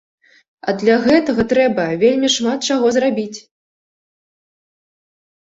[0.71, 3.45] А для гэтага трэба вельмі шмат чаго зрабіць.